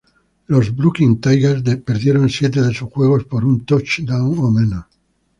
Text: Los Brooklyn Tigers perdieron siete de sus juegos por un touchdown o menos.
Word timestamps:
Los 0.47 0.75
Brooklyn 0.75 1.21
Tigers 1.21 1.61
perdieron 1.85 2.27
siete 2.27 2.59
de 2.59 2.73
sus 2.73 2.89
juegos 2.89 3.25
por 3.25 3.45
un 3.45 3.63
touchdown 3.67 4.35
o 4.39 4.49
menos. 4.49 4.85